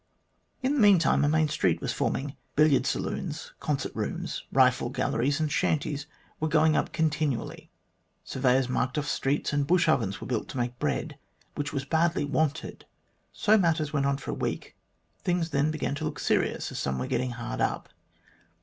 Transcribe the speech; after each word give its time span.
"In 0.63 0.73
the 0.73 0.79
meantime, 0.79 1.23
a 1.23 1.29
main 1.29 1.47
street 1.47 1.79
was 1.79 1.93
forming. 1.93 2.35
Billiard 2.55 2.87
saloons, 2.87 3.53
concert 3.59 3.91
rooms, 3.95 4.41
rifle 4.51 4.89
galleries, 4.89 5.39
and 5.39 5.51
shanties 5.51 6.07
were 6.39 6.47
going 6.47 6.75
up 6.75 6.91
con 6.91 7.11
tinually. 7.11 7.69
Surveyors 8.23 8.67
marked 8.67 8.97
off 8.97 9.07
streets, 9.07 9.53
and 9.53 9.67
bush 9.67 9.87
ovens 9.87 10.19
were 10.19 10.25
built 10.25 10.47
to 10.47 10.57
make 10.57 10.79
bread, 10.79 11.19
which 11.53 11.71
was 11.71 11.85
badly 11.85 12.25
wanted. 12.25 12.85
So 13.31 13.59
matters 13.59 13.93
went 13.93 14.07
on 14.07 14.17
for 14.17 14.31
a 14.31 14.33
week. 14.33 14.75
Things 15.19 15.51
then 15.51 15.69
began 15.69 15.93
to 15.93 16.03
look 16.05 16.17
serious, 16.17 16.71
as 16.71 16.79
some 16.79 16.97
were 16.97 17.05
getting 17.05 17.33
hard 17.33 17.61
up. 17.61 17.87